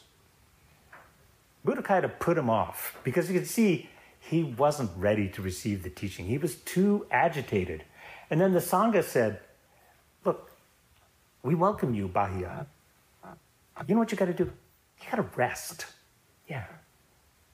Buddha 1.64 1.82
kind 1.82 2.06
of 2.06 2.20
put 2.20 2.38
him 2.38 2.50
off 2.50 2.98
because 3.04 3.30
you 3.30 3.40
could 3.40 3.48
see 3.48 3.90
he 4.20 4.44
wasn't 4.44 4.92
ready 4.96 5.28
to 5.30 5.42
receive 5.42 5.84
the 5.84 5.90
teaching. 5.90 6.26
He 6.26 6.38
was 6.38 6.56
too 6.56 7.06
agitated. 7.12 7.84
And 8.30 8.40
then 8.40 8.54
the 8.54 8.60
Sangha 8.60 9.04
said, 9.04 9.40
Look, 10.26 10.52
we 11.42 11.56
welcome 11.56 11.94
you, 11.94 12.08
Bahiya. 12.08 12.66
You 13.88 13.96
know 13.96 14.00
what 14.00 14.12
you 14.12 14.18
got 14.18 14.26
to 14.26 14.34
do? 14.34 14.46
You 14.46 15.10
got 15.10 15.18
to 15.18 15.28
rest. 15.36 15.86
Yeah. 16.48 16.66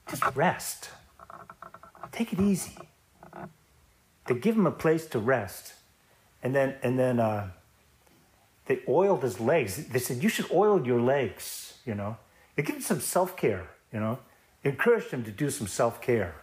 Just 0.09 0.23
rest. 0.35 0.89
Take 2.11 2.33
it 2.33 2.39
easy. 2.39 2.77
They 4.27 4.35
give 4.35 4.55
him 4.55 4.67
a 4.67 4.71
place 4.71 5.05
to 5.07 5.19
rest. 5.19 5.73
And 6.43 6.55
then, 6.55 6.75
and 6.83 6.97
then 6.97 7.19
uh, 7.19 7.49
they 8.65 8.79
oiled 8.87 9.23
his 9.23 9.39
legs. 9.39 9.87
They 9.87 9.99
said, 9.99 10.23
You 10.23 10.29
should 10.29 10.51
oil 10.51 10.85
your 10.85 11.01
legs, 11.01 11.79
you 11.85 11.95
know. 11.95 12.17
They 12.55 12.63
give 12.63 12.75
him 12.75 12.81
some 12.81 12.99
self 12.99 13.35
care, 13.35 13.69
you 13.93 13.99
know. 13.99 14.19
Encouraged 14.63 15.11
him 15.11 15.23
to 15.23 15.31
do 15.31 15.49
some 15.49 15.67
self 15.67 16.01
care 16.01 16.35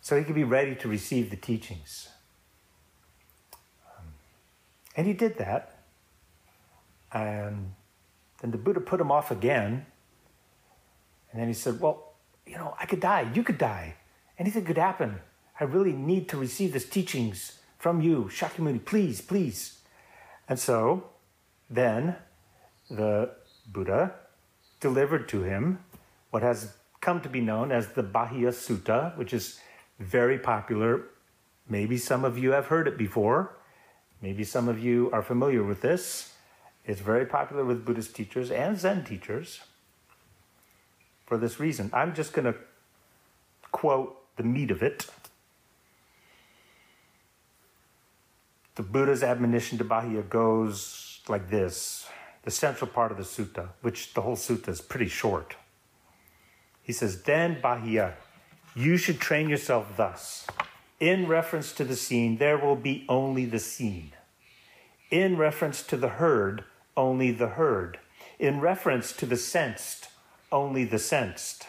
so 0.00 0.18
he 0.18 0.24
could 0.24 0.34
be 0.34 0.44
ready 0.44 0.74
to 0.74 0.88
receive 0.88 1.30
the 1.30 1.36
teachings. 1.36 2.08
Um, 3.86 4.06
and 4.96 5.06
he 5.06 5.12
did 5.12 5.38
that. 5.38 5.78
And 7.12 7.74
then 8.40 8.50
the 8.50 8.58
Buddha 8.58 8.80
put 8.80 9.00
him 9.00 9.10
off 9.10 9.30
again. 9.30 9.86
And 11.30 11.40
then 11.40 11.48
he 11.48 11.54
said, 11.54 11.80
Well, 11.80 12.14
you 12.46 12.56
know, 12.56 12.74
I 12.80 12.86
could 12.86 13.00
die. 13.00 13.30
You 13.34 13.42
could 13.42 13.58
die. 13.58 13.94
Anything 14.38 14.64
could 14.64 14.78
happen. 14.78 15.20
I 15.60 15.64
really 15.64 15.92
need 15.92 16.28
to 16.30 16.36
receive 16.36 16.72
these 16.72 16.88
teachings 16.88 17.58
from 17.78 18.00
you, 18.00 18.30
Shakyamuni. 18.32 18.84
Please, 18.84 19.20
please. 19.20 19.78
And 20.48 20.58
so 20.58 21.10
then 21.68 22.16
the 22.88 23.30
Buddha 23.66 24.14
delivered 24.80 25.28
to 25.30 25.42
him 25.42 25.80
what 26.30 26.42
has 26.42 26.74
come 27.00 27.20
to 27.20 27.28
be 27.28 27.40
known 27.40 27.72
as 27.72 27.88
the 27.88 28.02
Bahiya 28.02 28.52
Sutta, 28.52 29.16
which 29.16 29.32
is 29.32 29.60
very 29.98 30.38
popular. 30.38 31.04
Maybe 31.68 31.96
some 31.96 32.24
of 32.24 32.38
you 32.38 32.52
have 32.52 32.66
heard 32.66 32.88
it 32.88 32.98
before. 32.98 33.56
Maybe 34.20 34.44
some 34.44 34.68
of 34.68 34.78
you 34.78 35.10
are 35.12 35.22
familiar 35.22 35.62
with 35.62 35.80
this. 35.80 36.34
It's 36.84 37.00
very 37.00 37.26
popular 37.26 37.64
with 37.64 37.84
Buddhist 37.84 38.16
teachers 38.16 38.50
and 38.50 38.78
Zen 38.78 39.04
teachers 39.04 39.60
for 41.26 41.36
this 41.36 41.60
reason. 41.60 41.90
I'm 41.92 42.14
just 42.14 42.32
going 42.32 42.46
to 42.46 42.58
quote 43.70 44.16
the 44.36 44.42
meat 44.42 44.70
of 44.70 44.82
it. 44.82 45.06
The 48.76 48.82
Buddha's 48.82 49.22
admonition 49.22 49.76
to 49.78 49.84
Bahiya 49.84 50.28
goes 50.28 51.20
like 51.28 51.50
this 51.50 52.08
the 52.44 52.50
central 52.50 52.88
part 52.88 53.10
of 53.10 53.18
the 53.18 53.24
sutta, 53.24 53.68
which 53.82 54.14
the 54.14 54.22
whole 54.22 54.36
sutta 54.36 54.68
is 54.68 54.80
pretty 54.80 55.08
short. 55.08 55.56
He 56.88 56.94
says, 56.94 57.20
Then 57.24 57.60
Bahiya, 57.60 58.14
you 58.74 58.96
should 58.96 59.20
train 59.20 59.50
yourself 59.50 59.98
thus. 59.98 60.46
In 60.98 61.28
reference 61.28 61.74
to 61.74 61.84
the 61.84 61.94
seen, 61.94 62.38
there 62.38 62.56
will 62.56 62.76
be 62.76 63.04
only 63.10 63.44
the 63.44 63.58
seen. 63.58 64.12
In 65.10 65.36
reference 65.36 65.82
to 65.82 65.98
the 65.98 66.08
heard, 66.08 66.64
only 66.96 67.30
the 67.30 67.48
heard. 67.48 67.98
In 68.38 68.60
reference 68.60 69.12
to 69.12 69.26
the 69.26 69.36
sensed, 69.36 70.08
only 70.50 70.86
the 70.86 70.98
sensed. 70.98 71.66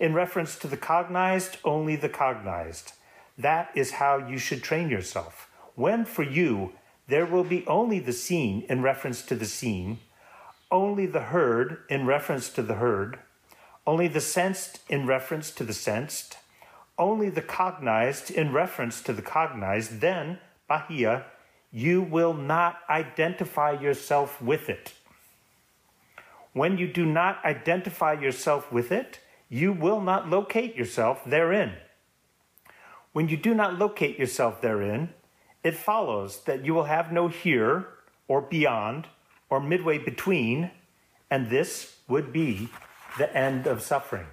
In 0.00 0.14
reference 0.14 0.58
to 0.58 0.66
the 0.66 0.76
cognized, 0.76 1.58
only 1.64 1.94
the 1.94 2.08
cognized. 2.08 2.94
That 3.38 3.70
is 3.76 3.92
how 3.92 4.16
you 4.18 4.38
should 4.38 4.64
train 4.64 4.90
yourself. 4.90 5.48
When 5.76 6.04
for 6.04 6.24
you 6.24 6.72
there 7.06 7.24
will 7.24 7.44
be 7.44 7.64
only 7.68 8.00
the 8.00 8.12
seen 8.12 8.62
in 8.68 8.82
reference 8.82 9.22
to 9.26 9.36
the 9.36 9.46
seen, 9.46 10.00
only 10.72 11.06
the 11.06 11.20
heard 11.20 11.84
in 11.88 12.04
reference 12.04 12.48
to 12.50 12.62
the 12.62 12.74
heard, 12.74 13.20
only 13.86 14.08
the 14.08 14.20
sensed 14.20 14.80
in 14.88 15.06
reference 15.06 15.50
to 15.52 15.64
the 15.64 15.72
sensed, 15.72 16.36
only 16.98 17.30
the 17.30 17.42
cognized 17.42 18.30
in 18.30 18.52
reference 18.52 19.00
to 19.02 19.12
the 19.12 19.22
cognized, 19.22 20.00
then, 20.00 20.38
Bahiya, 20.68 21.24
you 21.72 22.02
will 22.02 22.34
not 22.34 22.80
identify 22.88 23.72
yourself 23.72 24.40
with 24.42 24.68
it. 24.68 24.92
When 26.52 26.78
you 26.78 26.88
do 26.88 27.06
not 27.06 27.44
identify 27.44 28.14
yourself 28.14 28.72
with 28.72 28.90
it, 28.90 29.20
you 29.48 29.72
will 29.72 30.00
not 30.00 30.28
locate 30.28 30.76
yourself 30.76 31.24
therein. 31.24 31.74
When 33.12 33.28
you 33.28 33.36
do 33.36 33.54
not 33.54 33.78
locate 33.78 34.18
yourself 34.18 34.60
therein, 34.60 35.10
it 35.64 35.74
follows 35.76 36.44
that 36.44 36.64
you 36.64 36.74
will 36.74 36.84
have 36.84 37.12
no 37.12 37.28
here 37.28 37.88
or 38.28 38.40
beyond 38.40 39.06
or 39.48 39.60
midway 39.60 39.98
between, 39.98 40.70
and 41.30 41.50
this 41.50 41.96
would 42.08 42.32
be 42.32 42.68
the 43.18 43.34
end 43.36 43.66
of 43.66 43.82
suffering. 43.82 44.26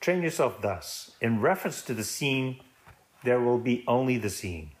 Train 0.00 0.22
yourself 0.22 0.60
thus. 0.60 1.12
In 1.20 1.40
reference 1.40 1.82
to 1.82 1.94
the 1.94 2.02
seen, 2.02 2.60
there 3.22 3.40
will 3.40 3.58
be 3.58 3.84
only 3.86 4.18
the 4.18 4.30
seen. 4.30 4.72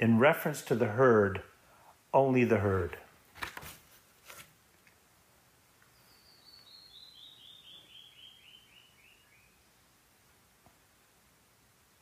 In 0.00 0.18
reference 0.18 0.62
to 0.62 0.74
the 0.74 0.86
heard, 0.86 1.42
only 2.14 2.44
the 2.44 2.58
heard. 2.58 2.96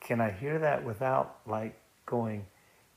Can 0.00 0.20
I 0.20 0.30
hear 0.30 0.58
that 0.58 0.84
without 0.84 1.38
like 1.46 1.80
going, 2.06 2.46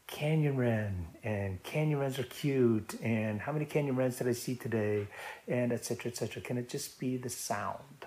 Canyon 0.08 0.56
Wren 0.56 1.08
and 1.24 1.62
Canyon 1.64 2.00
Wrens 2.00 2.20
are 2.20 2.24
cute 2.24 2.96
and 3.02 3.42
how 3.42 3.52
many 3.52 3.66
Canyon 3.66 3.96
Wrens 3.96 4.18
did 4.18 4.28
I 4.28 4.34
see 4.34 4.56
today 4.56 5.08
and 5.48 5.72
etc. 5.72 6.12
etc. 6.12 6.42
Can 6.42 6.58
it 6.58 6.70
just 6.70 7.00
be 7.00 7.18
the 7.18 7.30
sound? 7.30 8.06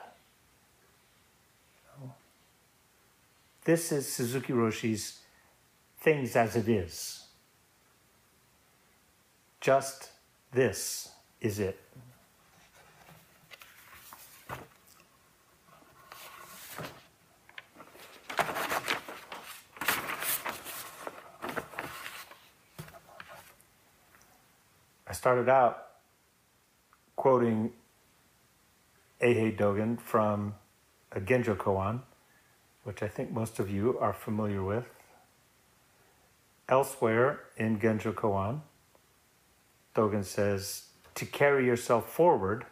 Oh. 2.00 2.12
This 3.64 3.90
is 3.90 4.11
Suzuki 4.11 4.52
Roshi's 4.52 5.18
Things 6.00 6.37
as 6.37 6.54
It 6.54 6.68
Is. 6.68 7.24
Just 9.61 10.11
this 10.52 11.11
is 11.40 11.58
it. 11.58 11.80
Started 25.18 25.48
out 25.48 25.88
quoting 27.16 27.72
Eihei 29.20 29.59
Dogen 29.59 30.00
from 30.00 30.54
a 31.11 31.20
Genjo 31.20 31.57
Koan, 31.57 32.02
which 32.85 33.02
I 33.02 33.09
think 33.09 33.33
most 33.33 33.59
of 33.59 33.68
you 33.68 33.98
are 33.98 34.12
familiar 34.12 34.62
with. 34.62 34.85
Elsewhere 36.68 37.40
in 37.57 37.81
Genjo 37.81 38.14
Koan, 38.14 38.61
Dogen 39.96 40.24
says, 40.24 40.90
to 41.16 41.26
carry 41.26 41.66
yourself 41.66 42.09
forward 42.09 42.64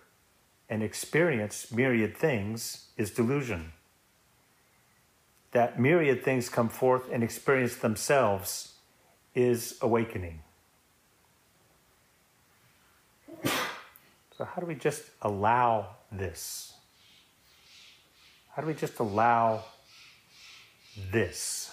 and 0.70 0.84
experience 0.84 1.72
myriad 1.72 2.16
things 2.16 2.90
is 2.96 3.10
delusion. 3.10 3.72
That 5.50 5.80
myriad 5.80 6.22
things 6.22 6.48
come 6.48 6.68
forth 6.68 7.10
and 7.10 7.24
experience 7.24 7.74
themselves 7.74 8.74
is 9.34 9.76
awakening. 9.82 10.42
So, 14.36 14.44
how 14.44 14.60
do 14.60 14.66
we 14.66 14.74
just 14.74 15.02
allow 15.22 15.96
this? 16.12 16.74
How 18.52 18.60
do 18.60 18.68
we 18.68 18.74
just 18.74 18.98
allow 18.98 19.64
this? 21.10 21.70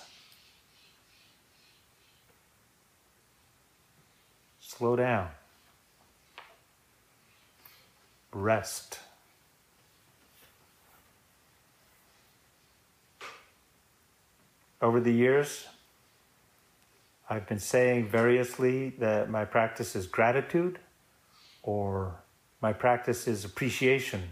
Slow 4.61 4.95
down. 4.95 5.29
Rest. 8.31 8.99
Over 14.81 15.01
the 15.01 15.11
years, 15.11 15.67
I've 17.29 17.45
been 17.45 17.59
saying 17.59 18.07
variously 18.07 18.89
that 18.99 19.29
my 19.29 19.43
practice 19.43 19.97
is 19.97 20.07
gratitude 20.07 20.79
or 21.61 22.22
my 22.63 22.71
practice 22.71 23.27
is 23.27 23.43
appreciation 23.43 24.23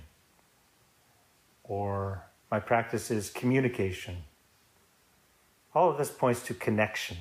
or 1.66 2.24
my 2.50 2.62
practice 2.62 3.12
is 3.12 3.30
communication. 3.30 4.16
All 5.76 5.90
of 5.90 5.98
this 5.98 6.10
points 6.10 6.42
to 6.44 6.54
connection. 6.54 7.18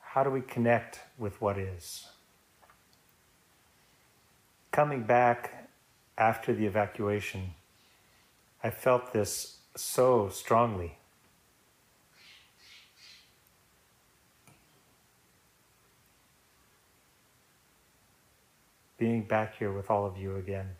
How 0.00 0.22
do 0.22 0.28
we 0.28 0.42
connect 0.42 1.00
with 1.16 1.40
what 1.40 1.56
is? 1.56 2.08
Coming 4.70 5.02
back 5.02 5.70
after 6.18 6.52
the 6.52 6.66
evacuation, 6.66 7.54
I 8.62 8.68
felt 8.68 9.14
this 9.14 9.60
so 9.76 10.28
strongly. 10.28 10.98
Being 18.98 19.22
back 19.22 19.56
here 19.58 19.72
with 19.72 19.90
all 19.90 20.06
of 20.06 20.16
you 20.16 20.36
again. 20.36 20.70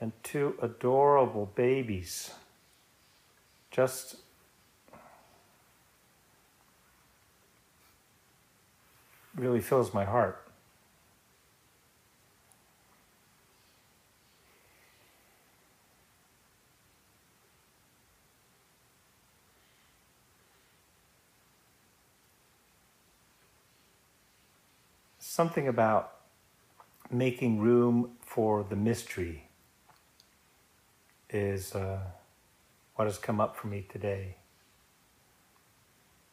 And 0.00 0.12
two 0.22 0.54
adorable 0.60 1.46
babies. 1.54 2.32
Just 3.70 4.16
really 9.36 9.60
fills 9.60 9.94
my 9.94 10.04
heart. 10.04 10.44
Something 25.18 25.68
about 25.68 26.17
making 27.10 27.60
room 27.60 28.12
for 28.20 28.64
the 28.64 28.76
mystery 28.76 29.48
is 31.30 31.74
uh, 31.74 32.00
what 32.96 33.06
has 33.06 33.18
come 33.18 33.40
up 33.40 33.56
for 33.56 33.66
me 33.66 33.86
today. 33.88 34.36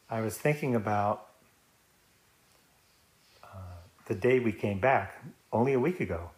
I 0.10 0.22
was 0.22 0.38
thinking 0.38 0.76
about 0.76 1.30
the 4.06 4.16
day 4.16 4.40
we 4.40 4.52
came 4.52 4.80
back, 4.80 5.24
only 5.52 5.74
a 5.74 5.80
week 5.80 6.00
ago. 6.00 6.30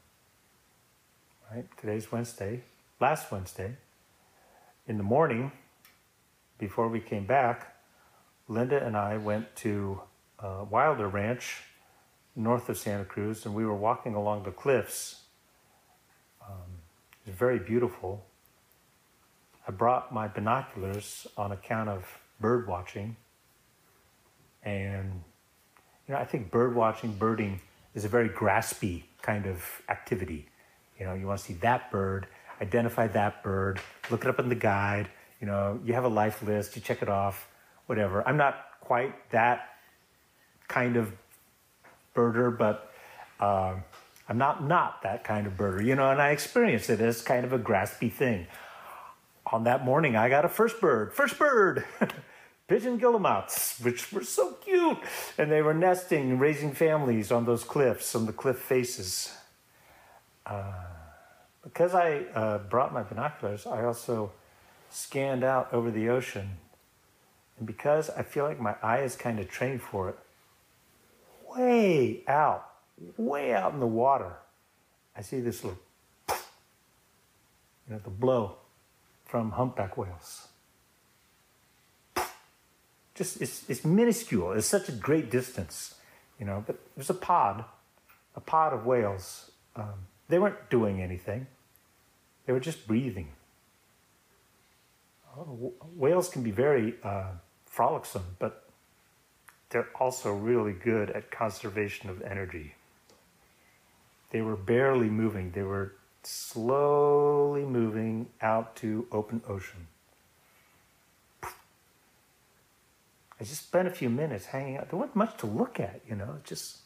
Right? 1.51 1.65
Today's 1.77 2.11
Wednesday, 2.11 2.61
last 2.99 3.31
Wednesday. 3.31 3.75
In 4.87 4.97
the 4.97 5.03
morning, 5.03 5.51
before 6.57 6.87
we 6.87 7.01
came 7.01 7.25
back, 7.25 7.75
Linda 8.47 8.85
and 8.85 8.95
I 8.95 9.17
went 9.17 9.53
to 9.57 10.01
uh, 10.39 10.65
Wilder 10.69 11.09
Ranch 11.09 11.63
north 12.37 12.69
of 12.69 12.77
Santa 12.77 13.03
Cruz, 13.03 13.45
and 13.45 13.53
we 13.53 13.65
were 13.65 13.75
walking 13.75 14.13
along 14.13 14.43
the 14.43 14.51
cliffs. 14.51 15.23
Um, 16.47 16.79
it 17.25 17.31
was 17.31 17.35
very 17.35 17.59
beautiful. 17.59 18.23
I 19.67 19.71
brought 19.71 20.13
my 20.13 20.27
binoculars 20.27 21.27
on 21.35 21.51
account 21.51 21.89
of 21.89 22.05
bird 22.39 22.67
watching, 22.67 23.17
and 24.63 25.23
you 26.07 26.13
know, 26.13 26.19
I 26.19 26.25
think 26.25 26.51
bird 26.51 26.75
watching, 26.75 27.13
birding 27.13 27.59
is 27.95 28.05
a 28.05 28.07
very 28.07 28.29
graspy 28.29 29.03
kind 29.21 29.47
of 29.47 29.63
activity. 29.89 30.47
You 30.99 31.07
know, 31.07 31.15
you 31.15 31.27
want 31.27 31.39
to 31.39 31.45
see 31.45 31.53
that 31.55 31.91
bird, 31.91 32.27
identify 32.61 33.07
that 33.07 33.43
bird, 33.43 33.81
look 34.09 34.23
it 34.23 34.29
up 34.29 34.39
in 34.39 34.47
the 34.47 34.55
guide. 34.55 35.09
You 35.41 35.47
know, 35.47 35.79
you 35.83 35.93
have 35.93 36.05
a 36.05 36.09
life 36.09 36.41
list, 36.43 36.75
you 36.75 36.81
check 36.81 37.01
it 37.01 37.09
off, 37.09 37.47
whatever. 37.87 38.25
I'm 38.27 38.37
not 38.37 38.65
quite 38.79 39.29
that 39.31 39.69
kind 40.67 40.95
of 40.95 41.11
birder, 42.17 42.57
but 42.57 42.91
uh, 43.39 43.75
I'm 44.27 44.37
not 44.37 44.63
not 44.63 45.03
that 45.03 45.23
kind 45.23 45.45
of 45.45 45.53
birder. 45.53 45.85
You 45.85 45.95
know, 45.95 46.09
and 46.09 46.21
I 46.21 46.31
experienced 46.31 46.89
it 46.89 46.99
as 46.99 47.21
kind 47.21 47.45
of 47.45 47.53
a 47.53 47.59
graspy 47.59 48.11
thing. 48.11 48.47
On 49.53 49.63
that 49.63 49.85
morning, 49.85 50.15
I 50.15 50.27
got 50.27 50.43
a 50.43 50.49
first 50.49 50.81
bird, 50.81 51.13
first 51.13 51.37
bird. 51.37 51.85
pigeon 52.67 52.99
guillemots, 52.99 53.79
which 53.83 54.11
were 54.11 54.23
so 54.23 54.53
cute. 54.53 54.97
And 55.37 55.51
they 55.51 55.61
were 55.61 55.73
nesting 55.73 56.31
and 56.31 56.41
raising 56.41 56.73
families 56.73 57.31
on 57.31 57.45
those 57.45 57.63
cliffs, 57.63 58.13
on 58.15 58.25
the 58.25 58.33
cliff 58.33 58.57
faces. 58.57 59.33
Uh, 60.45 60.73
because 61.63 61.93
I 61.93 62.23
uh, 62.33 62.57
brought 62.59 62.93
my 62.93 63.03
binoculars, 63.03 63.65
I 63.65 63.83
also 63.83 64.31
scanned 64.89 65.43
out 65.43 65.73
over 65.73 65.91
the 65.91 66.09
ocean. 66.09 66.57
And 67.57 67.67
because 67.67 68.09
I 68.09 68.23
feel 68.23 68.45
like 68.45 68.59
my 68.59 68.75
eye 68.81 69.01
is 69.01 69.15
kind 69.15 69.39
of 69.39 69.49
trained 69.49 69.81
for 69.81 70.09
it, 70.09 70.17
way 71.57 72.23
out, 72.27 72.69
way 73.17 73.53
out 73.53 73.73
in 73.73 73.79
the 73.79 73.87
water, 73.87 74.33
I 75.15 75.21
see 75.21 75.39
this 75.39 75.63
little, 75.63 75.79
you 76.29 76.35
know, 77.89 77.99
the 78.03 78.09
blow 78.09 78.57
from 79.25 79.51
humpback 79.51 79.97
whales 79.97 80.47
just 83.17 83.41
it's, 83.41 83.67
it's 83.67 83.83
minuscule. 83.83 84.51
It's 84.53 84.67
such 84.67 84.87
a 84.87 84.91
great 84.91 85.29
distance, 85.31 85.95
you 86.39 86.45
know. 86.45 86.63
But 86.65 86.77
there's 86.95 87.09
a 87.09 87.15
pod, 87.15 87.65
a 88.35 88.39
pod 88.39 88.73
of 88.73 88.85
whales. 88.85 89.51
Um, 89.75 90.07
they 90.29 90.39
weren't 90.39 90.69
doing 90.69 91.01
anything. 91.01 91.47
They 92.45 92.53
were 92.53 92.59
just 92.59 92.87
breathing. 92.87 93.29
Oh, 95.35 95.73
whales 95.95 96.29
can 96.29 96.43
be 96.43 96.51
very 96.51 96.95
uh, 97.03 97.31
frolicsome, 97.65 98.37
but 98.39 98.66
they're 99.69 99.89
also 99.99 100.33
really 100.33 100.73
good 100.73 101.09
at 101.09 101.29
conservation 101.29 102.09
of 102.09 102.21
energy. 102.21 102.75
They 104.31 104.41
were 104.41 104.55
barely 104.55 105.09
moving. 105.09 105.51
They 105.51 105.63
were 105.63 105.95
slowly 106.23 107.65
moving 107.65 108.27
out 108.41 108.77
to 108.77 109.07
open 109.11 109.41
ocean. 109.47 109.87
I 111.43 113.43
just 113.43 113.67
spent 113.67 113.87
a 113.87 113.91
few 113.91 114.09
minutes 114.09 114.47
hanging 114.47 114.77
out. 114.77 114.89
There 114.89 114.97
wasn't 114.97 115.15
much 115.15 115.37
to 115.37 115.45
look 115.45 115.79
at, 115.79 116.01
you 116.07 116.15
know, 116.15 116.39
just. 116.43 116.79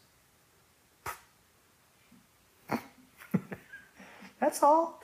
That's 4.39 4.61
all. 4.61 5.01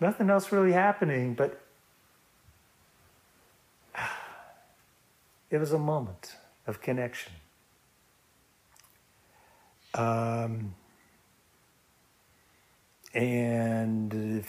Nothing 0.00 0.30
else 0.30 0.52
really 0.52 0.72
happening, 0.72 1.34
but 1.34 1.60
it 5.50 5.58
was 5.58 5.72
a 5.72 5.78
moment 5.78 6.36
of 6.66 6.80
connection. 6.80 7.32
Um, 9.94 10.74
and 13.14 14.44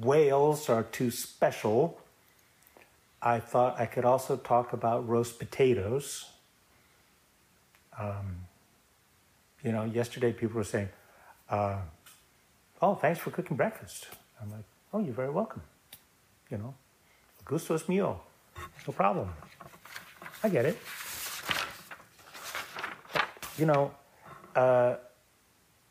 whales 0.00 0.68
are 0.68 0.84
too 0.84 1.10
special 1.10 2.00
I 3.22 3.38
thought 3.38 3.78
I 3.78 3.86
could 3.86 4.04
also 4.04 4.36
talk 4.36 4.72
about 4.72 5.06
roast 5.06 5.38
potatoes. 5.38 6.30
Um, 7.98 8.46
you 9.62 9.72
know, 9.72 9.84
yesterday 9.84 10.32
people 10.32 10.56
were 10.56 10.64
saying, 10.64 10.88
uh, 11.50 11.80
"Oh, 12.80 12.94
thanks 12.94 13.20
for 13.20 13.30
cooking 13.30 13.58
breakfast." 13.58 14.08
I'm 14.40 14.50
like, 14.50 14.64
"Oh, 14.92 15.00
you're 15.00 15.14
very 15.14 15.30
welcome." 15.30 15.62
You 16.50 16.58
know, 16.58 16.74
gusto 17.44 17.74
es 17.74 17.84
mío, 17.84 18.20
no 18.86 18.92
problem. 18.94 19.34
I 20.42 20.48
get 20.48 20.64
it. 20.64 20.78
You 23.58 23.66
know, 23.66 23.92
uh, 24.56 24.96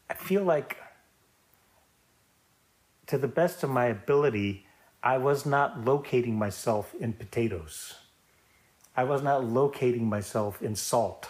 I 0.10 0.14
feel 0.16 0.44
like, 0.44 0.78
to 3.08 3.18
the 3.18 3.28
best 3.28 3.64
of 3.64 3.70
my 3.70 3.86
ability, 3.86 4.66
I 5.04 5.18
was 5.18 5.46
not 5.46 5.86
locating 5.86 6.36
myself 6.36 6.96
in 7.00 7.14
potatoes. 7.14 7.96
I 8.98 9.04
was 9.04 9.22
not 9.22 9.46
locating 9.46 10.10
myself 10.10 10.62
in 10.62 10.76
salt 10.76 11.30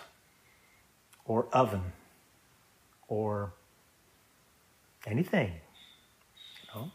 or 1.25 1.47
oven 1.53 1.91
or 3.07 3.53
anything. 5.05 5.53
You 6.63 6.81
know? 6.81 6.91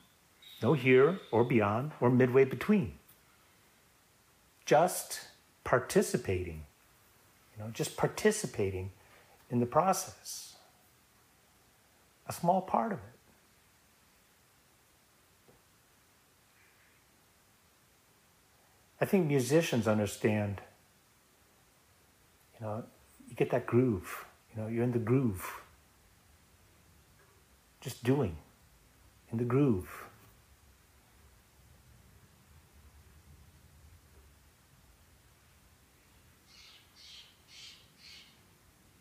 No 0.62 0.72
here 0.72 1.20
or 1.30 1.44
beyond 1.44 1.92
or 2.00 2.10
midway 2.10 2.44
between. 2.44 2.94
Just 4.64 5.20
participating 5.64 6.62
you 7.57 7.62
know, 7.62 7.70
just 7.70 7.96
participating 7.96 8.90
in 9.50 9.61
the 9.61 9.66
process. 9.66 10.57
A 12.29 12.33
small 12.33 12.62
part 12.62 12.92
of 12.92 12.98
it. 12.98 13.05
I 19.00 19.05
think 19.05 19.27
musicians 19.27 19.87
understand, 19.87 20.62
you 22.59 22.66
know, 22.66 22.85
you 23.29 23.35
get 23.35 23.50
that 23.50 23.66
groove, 23.66 24.24
you 24.55 24.62
know, 24.62 24.68
you're 24.68 24.85
in 24.85 24.92
the 24.92 24.98
groove. 24.98 25.61
Just 27.81 28.03
doing, 28.03 28.37
in 29.31 29.37
the 29.37 29.44
groove. 29.44 30.05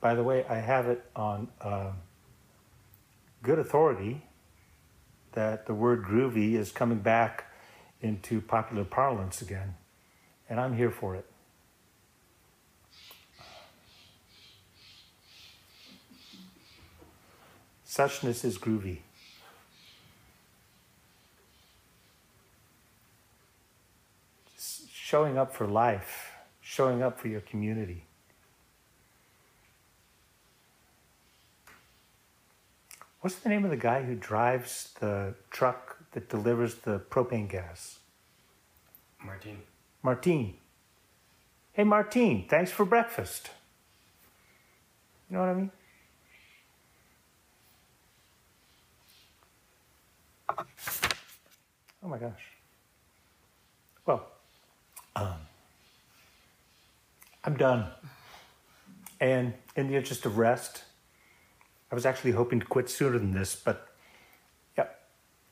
By 0.03 0.15
the 0.15 0.23
way, 0.23 0.43
I 0.49 0.55
have 0.55 0.87
it 0.87 1.01
on 1.15 1.47
uh, 1.61 1.93
good 3.41 3.57
authority 3.57 4.21
that 5.31 5.65
the 5.65 5.73
word 5.73 6.03
groovy 6.03 6.55
is 6.55 6.73
coming 6.73 6.99
back 6.99 7.49
into 8.01 8.41
popular 8.41 8.83
parlance 8.83 9.41
again, 9.41 9.75
and 10.49 10.59
I'm 10.59 10.75
here 10.75 10.91
for 10.91 11.15
it. 11.15 11.25
Suchness 17.87 18.43
is 18.43 18.57
groovy. 18.57 18.97
Showing 24.91 25.37
up 25.37 25.55
for 25.55 25.65
life, 25.65 26.33
showing 26.59 27.01
up 27.01 27.21
for 27.21 27.29
your 27.29 27.39
community. 27.39 28.03
What's 33.23 33.37
the 33.37 33.47
name 33.47 33.63
of 33.63 33.69
the 33.71 33.77
guy 33.77 34.03
who 34.03 34.15
drives 34.15 34.93
the 34.99 35.33
truck 35.49 35.95
that 36.11 36.27
delivers 36.27 36.75
the 36.75 36.99
propane 36.99 37.47
gas? 37.47 37.99
Martin. 39.23 39.59
Martine. 40.01 40.55
Hey, 41.71 41.85
Martine, 41.85 42.45
thanks 42.49 42.69
for 42.69 42.83
breakfast. 42.83 43.49
You 45.29 45.37
know 45.37 45.39
what 45.39 45.49
I 45.49 45.53
mean? 45.53 45.71
Oh 52.03 52.09
my 52.09 52.17
gosh. 52.17 52.43
Well, 54.05 54.27
um, 55.15 55.37
I'm 57.45 57.55
done. 57.55 57.85
And 59.21 59.53
in 59.77 59.87
the 59.87 59.95
interest 59.95 60.25
of 60.25 60.37
rest, 60.37 60.83
I 61.93 61.95
was 61.95 62.07
actually 62.07 62.31
hoping 62.31 62.59
to 62.59 62.65
quit 62.65 62.89
sooner 62.89 63.19
than 63.19 63.33
this, 63.35 63.55
but 63.55 63.87
yep, 64.75 64.99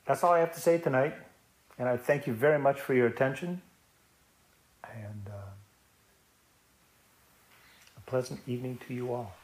that's 0.08 0.23
all 0.23 0.34
I 0.34 0.39
have 0.39 0.51
to 0.56 0.60
say 0.60 0.80
tonight. 0.80 1.13
And 1.77 1.88
I 1.88 1.97
thank 1.97 2.25
you 2.25 2.34
very 2.34 2.58
much 2.58 2.82
for 2.82 2.95
your 2.95 3.06
attention. 3.06 3.62
And 4.84 5.30
uh, 5.30 5.51
a 7.95 8.01
pleasant 8.08 8.39
evening 8.47 8.80
to 8.88 8.93
you 8.95 9.13
all. 9.13 9.36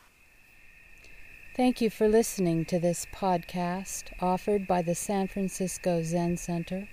Thank 1.56 1.82
you 1.82 1.92
for 1.92 2.08
listening 2.08 2.66
to 2.66 2.80
this 2.80 3.06
podcast 3.14 4.06
offered 4.20 4.66
by 4.66 4.82
the 4.82 4.96
San 4.96 5.28
Francisco 5.28 6.02
Zen 6.02 6.38
Center. 6.38 6.90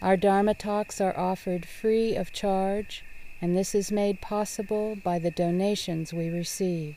Our 0.00 0.16
Dharma 0.16 0.54
talks 0.54 1.00
are 1.00 1.18
offered 1.18 1.66
free 1.66 2.14
of 2.14 2.32
charge, 2.32 3.02
and 3.40 3.56
this 3.56 3.74
is 3.74 3.90
made 3.90 4.20
possible 4.20 4.94
by 4.94 5.18
the 5.18 5.32
donations 5.32 6.12
we 6.12 6.28
receive. 6.28 6.94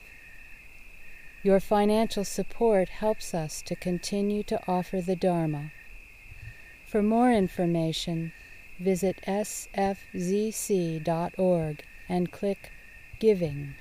Your 1.45 1.59
financial 1.59 2.23
support 2.23 2.89
helps 2.89 3.35
us 3.35 3.61
to 3.67 3.75
continue 3.75 4.41
to 4.41 4.59
offer 4.67 4.99
the 4.99 5.15
Dharma. 5.15 5.71
For 6.87 7.03
more 7.03 7.31
information, 7.31 8.33
visit 8.79 9.21
sfzc.org 9.27 9.83
and 12.09 12.31
click 12.31 12.71
Giving. 13.19 13.75